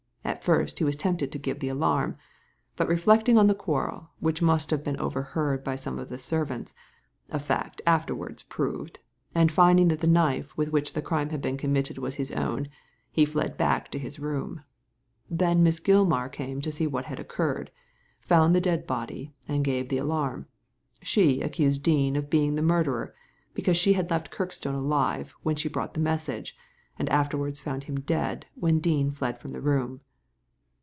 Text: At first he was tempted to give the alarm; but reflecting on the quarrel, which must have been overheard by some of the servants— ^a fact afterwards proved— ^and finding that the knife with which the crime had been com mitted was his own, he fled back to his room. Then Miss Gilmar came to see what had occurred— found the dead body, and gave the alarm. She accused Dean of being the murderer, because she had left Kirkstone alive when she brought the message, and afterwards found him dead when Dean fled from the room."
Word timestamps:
At 0.23 0.43
first 0.45 0.79
he 0.79 0.85
was 0.85 0.95
tempted 0.95 1.31
to 1.31 1.39
give 1.39 1.59
the 1.59 1.67
alarm; 1.69 2.15
but 2.75 2.87
reflecting 2.87 3.37
on 3.37 3.47
the 3.47 3.55
quarrel, 3.55 4.11
which 4.19 4.41
must 4.41 4.69
have 4.71 4.83
been 4.83 4.99
overheard 4.99 5.63
by 5.63 5.75
some 5.75 5.99
of 5.99 6.09
the 6.09 6.17
servants— 6.17 6.73
^a 7.33 7.41
fact 7.41 7.81
afterwards 7.85 8.41
proved— 8.43 8.99
^and 9.35 9.51
finding 9.51 9.89
that 9.89 9.99
the 9.99 10.07
knife 10.07 10.55
with 10.55 10.69
which 10.71 10.93
the 10.93 11.01
crime 11.01 11.29
had 11.29 11.41
been 11.41 11.57
com 11.57 11.73
mitted 11.73 11.97
was 11.97 12.15
his 12.15 12.31
own, 12.31 12.67
he 13.11 13.25
fled 13.25 13.57
back 13.57 13.89
to 13.91 13.99
his 13.99 14.19
room. 14.19 14.61
Then 15.29 15.63
Miss 15.63 15.79
Gilmar 15.79 16.29
came 16.31 16.61
to 16.61 16.71
see 16.71 16.87
what 16.87 17.05
had 17.05 17.19
occurred— 17.19 17.69
found 18.31 18.55
the 18.55 18.61
dead 18.61 18.87
body, 18.87 19.33
and 19.47 19.65
gave 19.65 19.89
the 19.89 19.97
alarm. 19.99 20.47
She 21.01 21.41
accused 21.41 21.83
Dean 21.83 22.15
of 22.15 22.29
being 22.29 22.55
the 22.55 22.63
murderer, 22.63 23.13
because 23.53 23.77
she 23.77 23.93
had 23.93 24.09
left 24.09 24.31
Kirkstone 24.31 24.75
alive 24.75 25.35
when 25.43 25.55
she 25.55 25.69
brought 25.69 25.93
the 25.93 25.99
message, 25.99 26.55
and 26.97 27.09
afterwards 27.09 27.59
found 27.59 27.83
him 27.83 27.99
dead 27.99 28.45
when 28.55 28.79
Dean 28.79 29.11
fled 29.11 29.37
from 29.39 29.51
the 29.51 29.61
room." 29.61 30.01